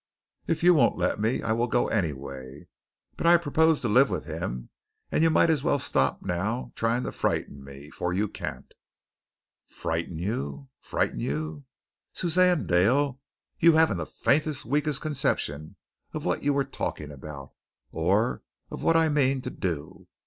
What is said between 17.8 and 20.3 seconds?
or of what I mean to do.